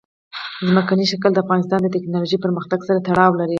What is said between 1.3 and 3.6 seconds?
د افغانستان د تکنالوژۍ پرمختګ سره تړاو لري.